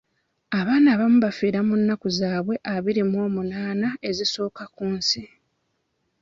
Abaana 0.59 0.87
abamu 0.95 1.17
bafiira 1.25 1.59
mu 1.67 1.75
nnaku 1.79 2.07
zaabwe 2.17 2.55
abiri 2.75 3.01
mu 3.09 3.17
omunaana 3.27 3.89
ezisooka 4.09 4.63
ku 4.75 4.85
nsi. 4.97 5.21